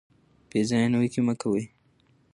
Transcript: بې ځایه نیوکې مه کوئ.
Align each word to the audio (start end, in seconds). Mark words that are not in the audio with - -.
بې 0.49 0.61
ځایه 0.69 0.87
نیوکې 0.91 1.21
مه 1.27 1.33
کوئ. 1.41 1.63